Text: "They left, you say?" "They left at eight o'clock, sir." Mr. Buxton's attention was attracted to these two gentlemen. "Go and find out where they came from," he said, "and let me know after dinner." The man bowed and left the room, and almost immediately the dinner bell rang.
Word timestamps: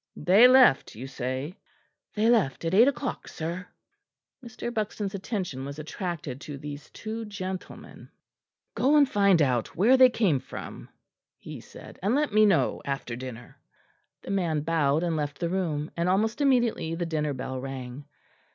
"They 0.17 0.47
left, 0.47 0.95
you 0.95 1.05
say?" 1.05 1.59
"They 2.15 2.27
left 2.27 2.65
at 2.65 2.73
eight 2.73 2.87
o'clock, 2.87 3.27
sir." 3.27 3.67
Mr. 4.43 4.73
Buxton's 4.73 5.13
attention 5.13 5.63
was 5.63 5.77
attracted 5.77 6.41
to 6.41 6.57
these 6.57 6.89
two 6.89 7.23
gentlemen. 7.25 8.09
"Go 8.73 8.95
and 8.95 9.07
find 9.07 9.43
out 9.43 9.75
where 9.75 9.97
they 9.97 10.09
came 10.09 10.39
from," 10.39 10.89
he 11.37 11.59
said, 11.61 11.99
"and 12.01 12.15
let 12.15 12.33
me 12.33 12.47
know 12.47 12.81
after 12.83 13.15
dinner." 13.15 13.59
The 14.23 14.31
man 14.31 14.61
bowed 14.61 15.03
and 15.03 15.15
left 15.15 15.37
the 15.37 15.49
room, 15.49 15.91
and 15.95 16.09
almost 16.09 16.41
immediately 16.41 16.95
the 16.95 17.05
dinner 17.05 17.33
bell 17.35 17.59
rang. 17.61 18.05